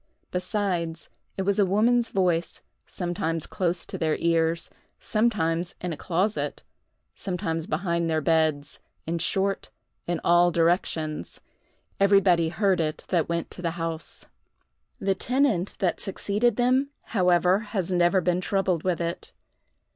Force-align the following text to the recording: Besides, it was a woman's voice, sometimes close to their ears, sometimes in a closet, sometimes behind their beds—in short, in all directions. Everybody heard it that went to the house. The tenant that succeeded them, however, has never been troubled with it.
Besides, 0.31 1.09
it 1.37 1.43
was 1.43 1.59
a 1.59 1.63
woman's 1.67 2.09
voice, 2.09 2.59
sometimes 2.87 3.45
close 3.45 3.85
to 3.85 3.99
their 3.99 4.15
ears, 4.17 4.71
sometimes 4.99 5.75
in 5.79 5.93
a 5.93 5.95
closet, 5.95 6.63
sometimes 7.13 7.67
behind 7.67 8.09
their 8.09 8.19
beds—in 8.19 9.19
short, 9.19 9.69
in 10.07 10.19
all 10.23 10.49
directions. 10.49 11.39
Everybody 11.99 12.49
heard 12.49 12.79
it 12.81 13.03
that 13.09 13.29
went 13.29 13.51
to 13.51 13.61
the 13.61 13.77
house. 13.77 14.25
The 14.97 15.13
tenant 15.13 15.75
that 15.77 15.99
succeeded 15.99 16.55
them, 16.55 16.89
however, 17.13 17.59
has 17.59 17.91
never 17.91 18.21
been 18.21 18.41
troubled 18.41 18.81
with 18.81 18.99
it. 18.99 19.31